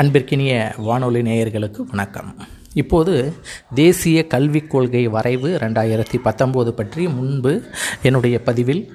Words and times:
அன்பிற்கினிய 0.00 0.52
வானொலி 0.76 1.20
நேயர்களுக்கு 1.22 1.80
வணக்கம். 1.88 2.36
இப்போது 2.74 3.34
தேசிய 3.74 4.26
கல்விக் 4.26 4.70
கொள்கை 4.70 5.08
வரைவு 5.08 5.48
ரெண்டாயிரத்தி 5.62 6.18
பத்தொம்போது 6.24 6.68
பற்றி 6.68 7.08
முன்பு 7.08 7.62
என்னுடைய 8.02 8.42
பதிவில் 8.42 8.92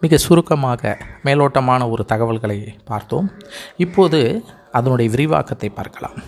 மிக 0.00 0.16
சுருக்கமாக 0.16 0.96
மேலோட்டமான 1.24 1.90
ஒரு 1.90 2.04
தகவல்களை 2.04 2.58
பார்த்தோம். 2.84 3.30
இப்போது 3.76 4.44
அதனுடைய 4.72 5.10
விரிவாக்கத்தை 5.10 5.68
பார்க்கலாம். 5.68 6.18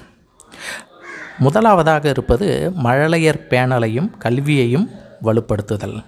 முதலாவதாக 1.38 2.08
இருப்பது 2.08 2.72
மழலையர் 2.84 3.44
பேனலையும் 3.48 4.10
கல்வியையும் 4.18 4.90
வலுப்படுத்துதல். 5.22 6.04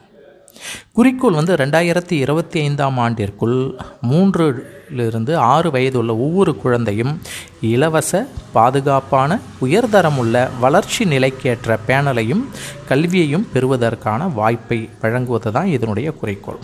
குறிக்கோள் 0.92 1.32
வந்து 1.32 1.54
ரெண்டாயிரத்தி 1.54 2.12
இருபத்தி 2.12 2.60
ஐந்தாம் 2.60 2.98
ஆண்டிற்குள் 2.98 3.74
மூன்றிலிருந்து 4.10 5.34
ஆறு 5.34 5.70
வயதுள்ள 5.70 6.16
ஒவ்வொரு 6.16 6.56
குழந்தையும் 6.56 7.20
இலவச 7.60 8.26
பாதுகாப்பான 8.54 9.40
உயர்தரமுள்ள 9.60 10.48
வளர்ச்சி 10.60 11.04
நிலைக்கேற்ற 11.04 11.78
பேனலையும் 11.86 12.44
கல்வியையும் 12.88 13.48
பெறுவதற்கான 13.52 14.28
வாய்ப்பை 14.28 14.88
வழங்குவது 15.00 15.52
தான் 15.52 15.66
இதனுடைய 15.66 16.10
குறிக்கோள். 16.10 16.58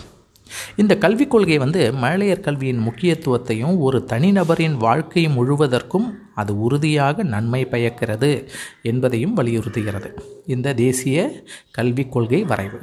இந்த 0.75 0.97
கல்விக் 0.97 1.31
கொள்கை 1.31 1.57
வந்து 1.57 1.93
மழலையர் 2.03 2.39
கல்வியின் 2.39 2.83
முக்கியத்துவத்தையும் 2.87 3.77
ஒரு 3.77 4.05
தனிநபரின் 4.07 4.77
வாழ்க்கை 4.77 5.27
முழுவதற்கும் 5.27 6.07
அது 6.35 6.59
உறுதியாக 6.59 7.23
நன்மை 7.23 7.65
பயக்கிறது 7.65 8.49
என்பதையும் 8.81 9.37
வலியுறுத்துகிறது. 9.37 10.11
இந்த 10.45 10.73
தேசிய 10.73 11.43
கல்விக் 11.71 12.11
கொள்கை 12.11 12.43
வரைவு. 12.43 12.79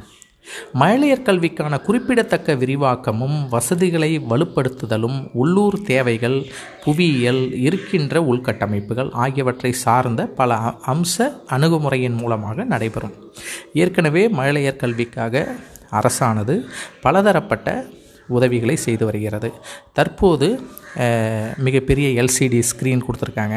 மழலையர் 0.74 1.22
கல்விக்கான 1.22 1.80
குறிப்பிடத்தக்க 1.80 2.54
விரிவாக்கமும் 2.54 3.48
வசதிகளை 3.48 4.18
வலுப்படுத்துதலும் 4.30 5.30
உள்ளூர் 5.32 5.82
தேவைகள் 5.82 6.46
புவியியல் 6.84 7.60
இருக்கின்ற 7.60 8.20
உள்கட்டமைப்புகள் 8.20 9.10
ஆகியவற்றை 9.12 9.72
சார்ந்த 9.72 10.26
பல 10.26 10.58
அம்ச 10.86 11.32
அணுகுமுறையின் 11.50 12.16
மூலமாக 12.16 12.64
நடைபெறும். 12.64 13.14
ஏற்கனவே 13.72 14.28
மழலையர் 14.28 14.76
கல்விக்காக 14.76 15.54
அரசானது 15.92 16.66
பலதரப்பட்ட 17.00 17.84
உதவிகளை 18.28 18.76
செய்து 18.76 19.04
வருகிறது. 19.04 19.48
தற்போது 19.92 20.48
மிகப்பெரிய 21.66 22.22
எல்சிடி 22.22 22.60
ஸ்க்ரீன் 22.68 23.04
கொடுத்துருக்காங்க. 23.06 23.56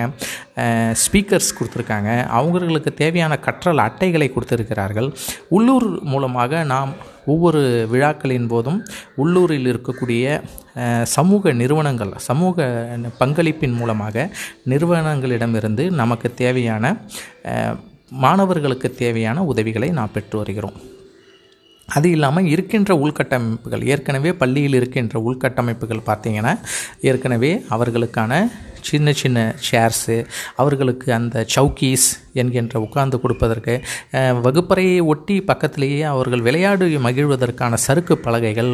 ஸ்பீக்கர்ஸ் 1.03 1.51
கொடுத்துருக்காங்க. 1.59 2.09
அவங்களுக்கு 2.37 2.93
தேவையான 2.93 3.33
கற்றல் 3.45 3.83
அட்டைகளை 3.87 4.27
கொடுத்துருக்கிறார்கள். 4.33 5.09
உள்ளூர் 5.49 5.87
மூலமாக 6.11 6.63
நாம் 6.73 6.91
ஒவ்வொரு 7.33 7.61
விழாக்களின் 7.91 8.47
போதும் 8.47 8.79
உள்ளூரில் 9.15 9.67
இருக்கக்கூடிய 9.73 10.41
சமூக 11.15 11.51
நிறுவனங்கள் 11.61 12.13
சமூக 12.29 12.67
பங்களிப்பின் 13.19 13.75
மூலமாக 13.81 14.29
நிறுவனங்களிடமிருந்து 14.71 15.85
நமக்கு 16.01 16.33
தேவையான 16.43 16.95
மாணவர்களுக்கு 18.09 18.89
தேவையான 19.03 19.43
உதவிகளை 19.51 19.89
நாம் 19.97 20.13
பெற்று 20.13 20.37
வருகிறோம். 20.37 20.77
அது 21.89 22.07
இல்லாமல் 22.11 22.47
இருக்கின்ற 22.47 22.93
உள்கட்டமைப்புகள் 22.95 23.83
ஏற்கனவே 23.85 24.31
பள்ளியில் 24.33 24.77
இருக்கின்ற 24.79 25.19
உள்கட்டமைப்புகள் 25.21 26.07
பார்த்திங்கன்னா 26.07 26.53
ஏற்கனவே 27.01 27.51
அவர்களுக்கான 27.69 28.33
சின்ன 28.81 29.11
சின்ன 29.11 29.55
சேர்ஸு 29.71 30.25
அவர்களுக்கு 30.55 31.13
அந்த 31.13 31.45
சவுக்கீஸ் 31.55 32.07
என்கின்ற 32.33 32.79
உட்கார்ந்து 32.79 33.19
கொடுப்பதற்கு 33.19 33.81
வகுப்பறையை 34.13 35.03
ஒட்டி 35.03 35.41
பக்கத்திலேயே 35.41 36.01
அவர்கள் 36.01 36.41
விளையாடு 36.41 36.87
மகிழ்வதற்கான 36.87 37.73
சறுக்கு 37.73 38.17
பலகைகள் 38.17 38.71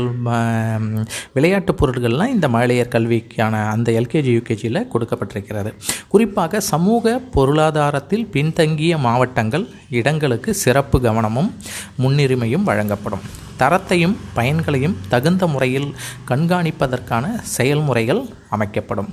விளையாட்டுப் 1.33 1.85
பொருட்கள்லாம் 1.85 2.27
இந்த 2.27 2.47
மழையர் 2.47 2.93
கல்விக்கான 2.95 3.69
அந்த 3.69 3.91
எல்கேஜி 3.91 4.33
யூகேஜியில் 4.37 4.87
கொடுக்கப்பட்டிருக்கிறது. 4.93 5.73
குறிப்பாக 6.07 6.59
சமூக 6.59 7.19
பொருளாதாரத்தில் 7.31 8.27
பின்தங்கிய 8.27 8.97
மாவட்டங்கள் 8.97 9.67
இடங்களுக்கு 9.89 10.53
சிறப்பு 10.53 11.01
கவனமும் 11.01 11.53
முன்னுரிமையும் 12.01 12.63
வழங்கப்படும். 12.63 13.43
தரத்தையும் 13.59 14.15
பயன்களையும் 14.35 14.95
தகுந்த 15.07 15.47
முறையில் 15.47 15.89
கண்காணிப்பதற்கான 16.29 17.25
செயல்முறைகள் 17.55 18.21
அமைக்கப்படும். 18.49 19.09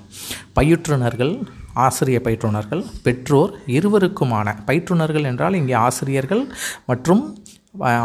பயிற்றுனர்கள் 0.58 1.34
ஆசிரிய 1.86 2.18
பயிற்றுனர்கள் 2.24 2.82
பெற்றோர் 3.02 3.52
இருவருக்குமான 3.76 4.54
பயிற்றுனர்கள் 4.66 5.28
என்றால் 5.30 5.54
இங்கே 5.54 5.76
ஆசிரியர்கள் 5.86 6.42
மற்றும் 6.86 7.22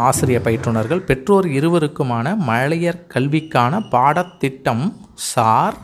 ஆசிரிய 0.08 0.38
பயிற்றுனர்கள் 0.44 1.02
பெற்றோர் 1.08 1.46
இருவருக்குமான 1.58 2.36
மழையர் 2.46 3.00
கல்விக்கான 3.14 3.80
பாடத்திட்டம் 3.90 4.84
சார் 5.32 5.76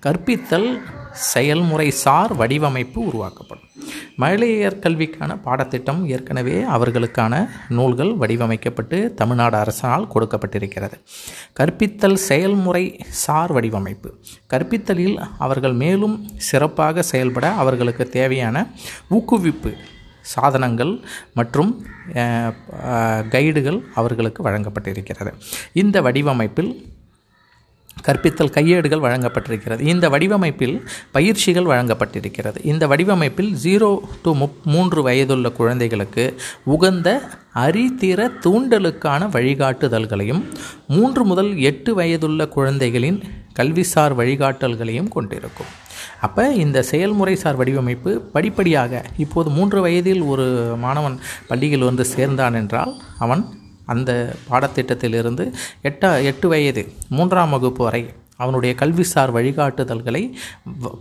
கற்பித்தல் 0.00 0.68
செயல்முறை 1.32 1.88
சார் 2.04 2.32
வடிவமைப்பு 2.40 3.00
உருவாக்கப்படும். 3.10 3.64
மழலையர் 4.22 4.78
கல்விக்கான 4.84 5.32
பாடத்திட்டம் 5.46 6.00
ஏற்கனவே 6.14 6.56
அவர்களுக்கான 6.74 7.34
நூல்கள் 7.76 8.12
வடிவமைக்கப்பட்டு 8.22 8.98
தமிழ்நாடு 9.20 9.56
அரசால் 9.56 10.08
கொடுக்கப்பட்டிருக்கிறது. 10.14 10.96
கற்பித்தல் 11.58 12.18
செயல்முறை 12.28 12.84
சார் 13.24 13.52
வடிவமைப்பு. 13.52 14.10
கற்பித்தலில் 14.52 15.18
அவர்கள் 15.38 15.76
மேலும் 15.82 16.16
சிறப்பாக 16.50 17.02
செயல்பட 17.12 17.46
அவர்களுக்கு 17.64 18.06
தேவையான 18.18 18.66
ஊக்குவிப்பு 19.10 19.72
சாதனங்கள் 20.34 20.92
மற்றும் 21.38 21.70
கைடுகள் 23.34 23.80
அவர்களுக்கு 24.00 24.40
வழங்கப்பட்டிருக்கிறது. 24.48 25.32
இந்த 25.82 25.96
வடிவமைப்பில் 26.06 26.72
கற்பித்தல் 28.02 28.52
கையேடுகள் 28.56 29.04
வழங்கப்பட்டிருக்கிறது. 29.04 29.80
இந்த 29.80 30.08
வடிவமைப்பில் 30.08 30.88
பயிற்சிகள் 31.12 31.64
வழங்கப்பட்டிருக்கிறது. 31.64 32.58
இந்த 32.62 32.86
வடிவமைப்பில் 32.86 33.52
ஜீரோ 33.64 33.98
டு 34.22 34.34
முப் 34.34 34.58
மூன்று 34.64 35.02
வயதுள்ள 35.02 35.50
குழந்தைகளுக்கு 35.50 36.34
உகந்த 36.64 37.08
அறிதிற 37.54 38.30
தூண்டலுக்கான 38.44 39.28
வழிகாட்டுதல்களையும் 39.28 40.42
மூன்று 40.86 41.24
முதல் 41.24 41.58
எட்டு 41.58 41.94
வயதுள்ள 41.94 42.48
குழந்தைகளின் 42.48 43.22
கல்விசார் 43.58 44.14
வழிகாட்டல்களையும் 44.20 45.08
கொண்டிருக்கும். 45.08 45.66
அப்போ 46.20 46.52
இந்த 46.52 46.82
செயல்முறை 46.82 47.36
சார் 47.36 47.56
வடிவமைப்பு 47.56 48.20
படிப்படியாக 48.34 49.04
இப்போது 49.18 49.50
மூன்று 49.50 49.80
வயதில் 49.80 50.22
ஒரு 50.22 50.46
மாணவன் 50.78 51.18
பள்ளியில் 51.46 51.84
வந்து 51.84 52.04
சேர்ந்தான் 52.04 52.54
என்றால் 52.54 52.92
அவன் 53.18 53.42
அந்த 53.86 54.36
பாடத்திட்டத்திலிருந்து 54.50 55.52
எட்டா 55.82 56.10
எட்டு 56.24 56.48
வயது 56.48 56.92
மூன்றாம் 57.08 57.50
வகுப்பு 57.50 57.84
வரை 57.84 58.04
அவனுடைய 58.36 58.74
கல்விசார் 58.78 59.32
வழிகாட்டுதல்களை 59.36 60.22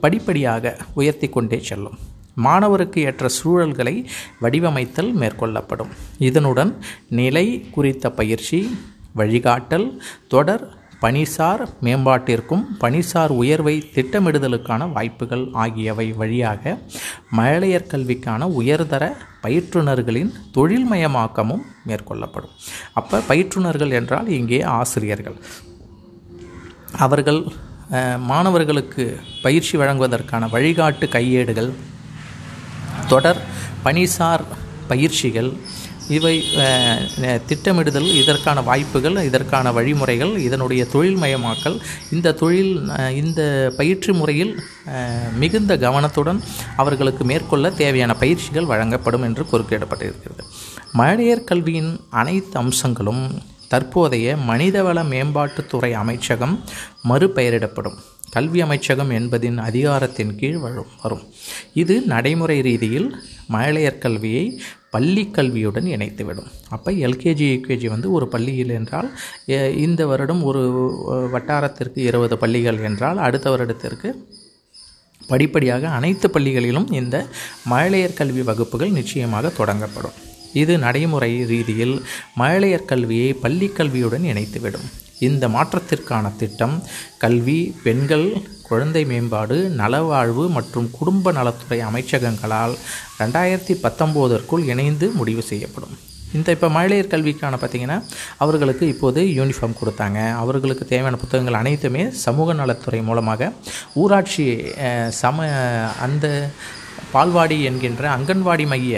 படிப்படியாக 0.02 0.78
உயர்த்தி 0.94 1.28
கொண்டே 1.30 1.60
செல்லும். 1.60 1.98
மாணவருக்கு 2.36 3.02
ஏற்ற 3.02 3.28
சூழல்களை 3.44 4.06
வடிவமைத்தல் 4.42 5.12
மேற்கொள்ளப்படும். 5.18 5.92
இதனுடன் 6.18 6.74
நிலை 7.10 7.66
குறித்த 7.72 8.10
பயிற்சி 8.10 8.60
வழிகாட்டல் 9.16 9.88
தொடர் 10.28 10.64
பணிசார் 11.04 11.62
மேம்பாட்டிற்கும் 11.86 12.64
பணிசார் 12.84 13.32
உயர்வை 13.42 13.76
திட்டமிடுதலுக்கான 13.96 14.88
வாய்ப்புகள் 14.96 15.44
ஆகியவை 15.64 16.08
வழியாக 16.22 16.74
மழலையர் 17.38 17.90
கல்விக்கான 17.92 18.48
உயர்தர 18.60 19.04
பயிற்றுனர்களின் 19.44 20.32
தொழில்மயமாக்கமும் 20.58 21.64
மேற்கொள்ளப்படும். 21.88 22.54
அப்போ 23.00 23.18
பயிற்றுனர்கள் 23.30 23.96
என்றால் 24.00 24.30
இங்கே 24.40 24.62
ஆசிரியர்கள். 24.80 25.38
அவர்கள் 27.06 27.42
மாணவர்களுக்கு 28.32 29.04
பயிற்சி 29.46 29.76
வழங்குவதற்கான 29.78 30.48
வழிகாட்டு 30.54 31.06
கையேடுகள் 31.16 31.72
தொடர் 33.12 33.42
பணிசார் 33.86 34.46
பயிற்சிகள் 34.88 35.52
இவை 36.10 36.44
திட்டமிடுதல் 37.48 38.14
இதற்கான 38.14 38.62
வாய்ப்புகள் 38.62 39.24
இதற்கான 39.24 39.72
வழிமுறைகள் 39.72 40.38
இதனுடைய 40.38 40.88
தொழில்மயமாக்கல் 40.94 41.80
இந்த 42.12 42.32
தொழில் 42.32 42.90
இந்த 43.14 43.74
பயிற்சி 43.78 44.12
முறையில் 44.12 44.60
மிகுந்த 45.38 45.78
கவனத்துடன் 45.78 46.42
அவர்களுக்கு 46.78 47.24
மேற்கொள்ள 47.24 47.70
தேவையான 47.70 48.14
பயிற்சிகள் 48.14 48.66
வழங்கப்படும் 48.66 49.22
என்று 49.22 49.46
குறுக்கிடப்பட்டிருக்கிறது 49.52 50.44
மழையர் 50.98 51.44
கல்வியின் 51.44 52.00
அனைத்து 52.10 52.60
அம்சங்களும் 52.60 53.44
தற்போதைய 53.68 54.36
மனிதவள 54.36 55.04
மேம்பாட்டுத்துறை 55.04 55.92
அமைச்சகம் 55.92 56.64
மறுபெயரிடப்படும். 57.10 57.98
கல்வி 58.34 58.60
அமைச்சகம் 58.66 59.12
என்பதின் 59.18 59.58
அதிகாரத்தின் 59.68 60.34
கீழ் 60.40 60.58
வரும் 60.64 60.92
வரும். 61.04 61.24
இது 61.82 61.96
நடைமுறை 62.14 62.58
ரீதியில் 62.68 63.10
மழலையர் 63.54 64.02
கல்வியை 64.06 64.46
பள்ளி 64.96 65.24
கல்வியுடன் 65.38 65.88
இணைத்துவிடும். 65.96 66.50
அப்போ 66.76 66.92
எல்கேஜி 67.08 67.46
யூகேஜி 67.52 67.88
வந்து 67.94 68.10
ஒரு 68.18 68.28
பள்ளியில் 68.34 68.74
என்றால் 68.80 69.10
இந்த 69.86 70.02
வருடம் 70.12 70.44
ஒரு 70.50 70.64
வட்டாரத்திற்கு 71.36 72.02
இருபது 72.10 72.38
பள்ளிகள் 72.44 72.80
என்றால் 72.90 73.18
அடுத்த 73.28 73.50
வருடத்திற்கு 73.56 74.12
படிப்படியாக 75.32 75.90
அனைத்து 75.98 76.28
பள்ளிகளிலும் 76.28 76.88
இந்த 77.00 77.26
மழலையர் 77.72 78.20
கல்வி 78.20 78.42
வகுப்புகள் 78.42 78.96
நிச்சயமாக 79.00 79.52
தொடங்கப்படும். 79.60 80.18
இது 80.62 80.74
நடைமுறை 80.84 81.32
ரீதியில் 81.52 81.96
மழலையர் 82.42 82.90
கல்வியை 82.92 83.34
பள்ளி 83.46 83.68
கல்வியுடன் 83.78 84.28
இணைத்துவிடும். 84.34 84.88
இந்த 85.28 85.48
மாற்றத்திற்கான 85.56 86.32
திட்டம் 86.42 86.76
கல்வி 87.24 87.60
பெண்கள் 87.86 88.28
குழந்தை 88.70 89.04
மேம்பாடு 89.12 89.58
நலவாழ்வு 89.82 90.44
மற்றும் 90.58 90.90
குடும்ப 90.98 91.32
நலத்துறை 91.38 91.80
அமைச்சகங்களால் 91.90 92.76
ரெண்டாயிரத்தி 93.22 93.74
பத்தொம்போதற்குள் 93.86 94.68
இணைந்து 94.74 95.08
முடிவு 95.20 95.44
செய்யப்படும். 95.52 95.96
இந்த 96.38 96.54
இப்போ 96.56 96.68
மகளிர் 96.76 97.12
கல்விக்கான 97.12 97.58
பார்த்திங்கன்னா 97.60 97.98
அவர்களுக்கு 98.44 98.86
இப்போது 98.94 99.22
யூனிஃபார்ம் 99.40 99.78
கொடுத்தாங்க. 99.82 100.20
அவர்களுக்கு 100.44 100.86
தேவையான 100.90 101.20
புத்தகங்கள் 101.22 101.60
அனைத்துமே 101.60 102.04
சமூக 102.24 102.56
நலத்துறை 102.62 103.02
மூலமாக 103.10 103.52
ஊராட்சி 104.02 104.48
சம 105.22 105.48
அந்த 106.06 106.26
பால்வாடி 107.16 107.58
என்கின்ற 107.70 108.04
அங்கன்வாடி 108.18 108.66
மைய 108.74 108.96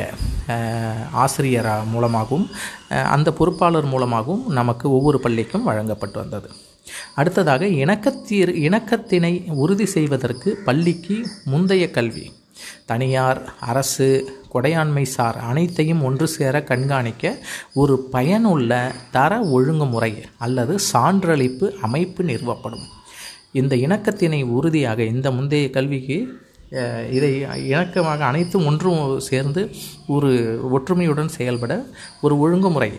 ஆசிரியரா 0.50 1.18
ஆசிரியர் 1.24 1.70
மூலமாகவும் 1.94 2.46
அந்த 3.16 3.30
பொறுப்பாளர் 3.40 3.88
மூலமாகவும் 3.94 4.46
நமக்கு 4.60 4.86
ஒவ்வொரு 4.92 5.20
பள்ளிக்கும் 5.20 5.68
வழங்கப்பட்டு 5.70 6.18
வந்தது. 6.20 6.50
அடுத்ததாக 7.20 7.66
இணக்கத்தீர் 7.84 8.52
இணக்கத்தினை 8.68 9.32
உறுதி 9.64 9.88
செய்வதற்கு 9.96 10.50
பள்ளிக்கு 10.68 11.18
முந்தைய 11.46 11.86
கல்வி 11.92 12.26
தனியார் 12.86 13.42
அரசு 13.72 14.08
கொடையாண்மை 14.54 15.04
சார் 15.16 15.38
அனைத்தையும் 15.50 16.04
ஒன்று 16.04 16.28
சேர 16.28 16.56
கண்காணிக்க 16.70 17.34
ஒரு 17.74 17.96
பயனுள்ள 18.14 18.72
தர 19.16 19.42
ஒழுங்குமுறை 19.56 20.14
அல்லது 20.38 20.76
சான்றளிப்பு 20.94 21.68
அமைப்பு 21.88 22.24
நிறுவப்படும். 22.24 22.86
இந்த 23.60 23.76
இணக்கத்தினை 23.76 24.42
உறுதியாக 24.58 25.00
இந்த 25.04 25.28
முந்தைய 25.32 25.68
கல்விக்கு 25.70 26.18
இதை 27.12 27.30
இணக்கமாக 27.72 28.20
அனைத்தும் 28.20 28.66
ஒன்றும் 28.66 29.20
சேர்ந்து 29.20 29.62
ஒரு 30.08 30.32
ஒற்றுமையுடன் 30.76 31.36
செயல்பட 31.38 31.86
ஒரு 32.22 32.40
ஒழுங்குமுறை 32.40 32.92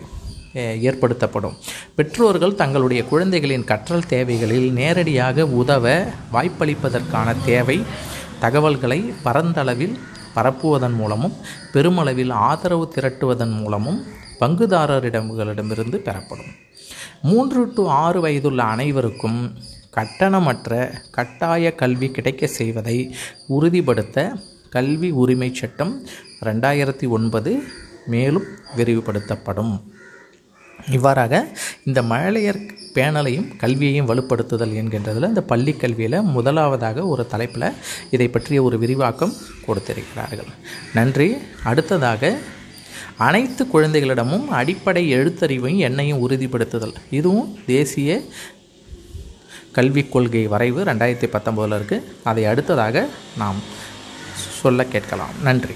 ஏற்படுத்தப்படும். 0.55 1.57
பெற்றோர்கள் 1.97 2.55
தங்களுடைய 2.55 3.05
குழந்தைகளின் 3.05 3.65
கற்றல் 3.65 4.09
தேவைகளில் 4.09 4.73
நேரடியாக 4.73 5.47
உதவ 5.47 6.05
வாய்ப்பளிப்பதற்கான 6.33 7.35
தேவை 7.45 7.83
தகவல்களை 8.41 9.01
பரந்தளவில் 9.23 9.99
பரப்புவதன் 10.37 10.95
மூலமும் 10.95 11.37
பெருமளவில் 11.73 12.31
ஆதரவு 12.31 12.93
திரட்டுவதன் 12.97 13.55
மூலமும் 13.61 14.05
பங்குதாரரிடங்களிடமிருந்து 14.41 15.97
பெறப்படும். 15.97 16.53
மூன்று 17.23 17.73
டு 17.75 17.89
ஆறு 17.89 18.21
வயதுள்ள 18.21 18.63
அனைவருக்கும் 18.63 19.53
கட்டணமற்ற 19.99 20.93
கட்டாய 21.11 21.75
கல்வி 21.75 22.11
கிடைக்க 22.11 22.47
செய்வதை 22.47 22.99
உறுதிப்படுத்த 23.47 24.33
கல்வி 24.71 25.11
உரிமை 25.11 25.51
சட்டம் 25.55 26.07
ரெண்டாயிரத்தி 26.45 27.09
ஒன்பது 27.09 27.63
மேலும் 28.07 28.49
விரிவுபடுத்தப்படும். 28.77 29.73
இவ்வாறாக 30.91 31.47
இந்த 31.85 32.03
மழலையர் 32.03 32.61
பேணலையும் 32.95 33.49
கல்வியையும் 33.57 34.09
வலுப்படுத்துதல் 34.09 34.75
என்கின்றதில் 34.81 35.29
இந்த 35.29 35.43
பள்ளி 35.43 35.73
கல்வியில் 35.73 36.23
முதலாவதாக 36.37 37.07
ஒரு 37.07 37.27
தலைப்பில் 37.27 37.75
இதை 38.11 38.29
பற்றிய 38.29 38.63
ஒரு 38.63 38.79
விரிவாக்கம் 38.79 39.35
கொடுத்திருக்கிறார்கள். 39.67 40.51
நன்றி. 40.95 41.37
அடுத்ததாக 41.65 42.39
அனைத்து 43.17 43.65
குழந்தைகளிடமும் 43.65 44.47
அடிப்படை 44.47 45.15
எழுத்தறிவையும் 45.15 45.83
எண்ணையும் 45.89 46.23
உறுதிப்படுத்துதல். 46.27 46.95
இதுவும் 47.11 47.59
தேசிய 47.67 48.21
கல்விக் 49.73 50.13
கொள்கை 50.13 50.47
வரைவு 50.47 50.85
ரெண்டாயிரத்தி 50.85 51.29
பத்தொம்போதில் 51.35 51.77
இருக்குது 51.79 52.03
அதை 52.25 52.45
அடுத்ததாக 52.45 53.07
நாம் 53.37 53.57
சொல்ல 54.61 54.85
கேட்கலாம். 54.85 55.35
நன்றி. 55.43 55.75